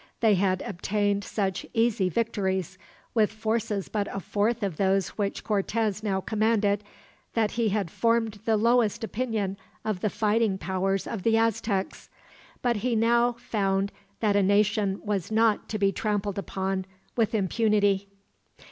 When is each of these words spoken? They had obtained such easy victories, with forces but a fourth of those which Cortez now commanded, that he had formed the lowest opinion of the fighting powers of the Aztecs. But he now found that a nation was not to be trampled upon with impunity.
They 0.19 0.33
had 0.33 0.63
obtained 0.63 1.23
such 1.23 1.63
easy 1.75 2.09
victories, 2.09 2.79
with 3.13 3.31
forces 3.31 3.87
but 3.87 4.07
a 4.11 4.19
fourth 4.19 4.63
of 4.63 4.77
those 4.77 5.09
which 5.09 5.43
Cortez 5.43 6.01
now 6.01 6.19
commanded, 6.21 6.83
that 7.35 7.51
he 7.51 7.69
had 7.69 7.91
formed 7.91 8.39
the 8.45 8.57
lowest 8.57 9.03
opinion 9.03 9.57
of 9.85 9.99
the 9.99 10.09
fighting 10.09 10.57
powers 10.57 11.05
of 11.05 11.21
the 11.21 11.37
Aztecs. 11.37 12.09
But 12.63 12.77
he 12.77 12.95
now 12.95 13.33
found 13.33 13.91
that 14.21 14.35
a 14.35 14.41
nation 14.41 14.99
was 15.05 15.31
not 15.31 15.69
to 15.69 15.77
be 15.77 15.91
trampled 15.91 16.39
upon 16.39 16.85
with 17.15 17.35
impunity. 17.35 18.07